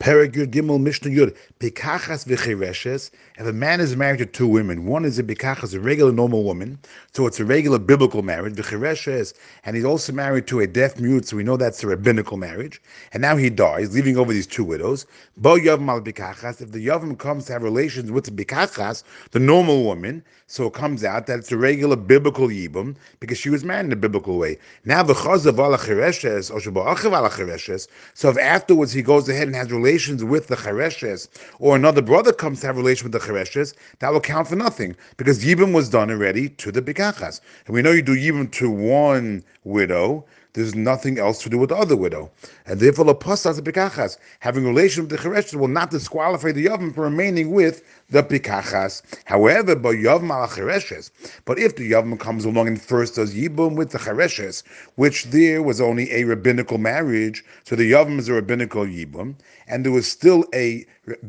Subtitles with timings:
[0.00, 3.10] Perek Gimel Mishnah Yud Pikachas v'chereshes.
[3.38, 6.42] If a man is married to two women, one is a Pikachas, a regular normal
[6.42, 6.78] woman,
[7.12, 8.54] so it's a regular biblical marriage.
[8.54, 9.34] V'chereshes,
[9.66, 12.80] and he's also married to a deaf mute, so we know that's a rabbinical marriage.
[13.12, 15.04] And now he dies, leaving over these two widows.
[15.36, 15.98] Bo Yavam al.
[15.98, 20.72] If the Yavam comes to have relations with the Pikachas, the normal woman, so it
[20.72, 24.38] comes out that it's a regular biblical Yibum because she was married in a biblical
[24.38, 24.56] way.
[24.86, 27.78] Now the Chazav al Chereshes or Shabbat al.
[28.14, 31.26] So if afterwards he goes ahead and has relations relations with the Chereshes,
[31.58, 34.94] or another brother comes to have relation with the Chereshes, that will count for nothing
[35.16, 37.40] because Yibum was done already to the Pikachas.
[37.66, 41.70] And we know you do Yibum to one widow, there's nothing else to do with
[41.70, 42.30] the other widow.
[42.66, 46.94] And therefore, the pastas pikachas, having relation with the chereshes, will not disqualify the yavam
[46.94, 49.02] from remaining with the pikachas.
[49.24, 51.10] However, by yavam al chereshes.
[51.44, 54.62] But if the yavam comes along and first does yibum with the chereshes,
[54.96, 59.36] which there was only a rabbinical marriage, so the yavam is a rabbinical yibum,
[59.68, 60.84] and there was still a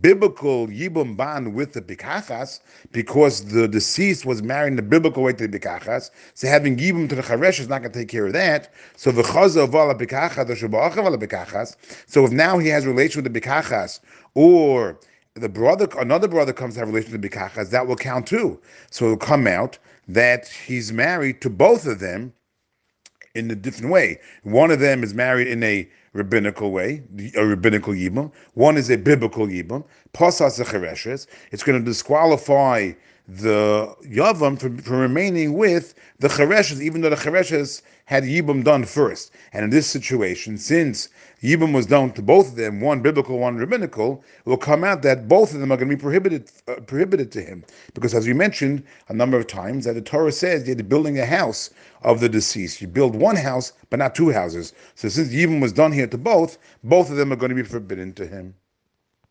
[0.00, 2.60] biblical yibum ban with the pikachas
[2.92, 6.10] because the deceased was married in the biblical way to the pikachas.
[6.34, 8.72] So having yibum to the chereshes is not going to take care of that.
[8.96, 9.03] So
[11.18, 11.76] pikachas.
[12.06, 14.00] So if now he has relation with the pikachas,
[14.34, 14.98] or
[15.34, 18.60] the brother, another brother comes to have relation with the pikachas, that will count too.
[18.90, 22.32] So it'll come out that he's married to both of them
[23.34, 24.20] in a different way.
[24.44, 27.02] One of them is married in a rabbinical way,
[27.34, 28.30] a rabbinical yibum.
[28.54, 29.84] One is a biblical yibum.
[30.12, 32.92] Pasas It's going to disqualify
[33.26, 38.84] the Yavam from, from remaining with the Chereshes, even though the Chereshes had Yibum done
[38.84, 39.32] first.
[39.54, 41.08] And in this situation, since
[41.42, 45.00] Yibum was done to both of them, one biblical, one rabbinical, it will come out
[45.02, 47.64] that both of them are going to be prohibited uh, prohibited to him.
[47.94, 51.24] Because as we mentioned a number of times, that the Torah says you're building a
[51.24, 51.70] house
[52.02, 52.82] of the deceased.
[52.82, 54.74] You build one house, but not two houses.
[54.96, 57.62] So since Yibum was done here to both, both of them are going to be
[57.62, 58.54] forbidden to him.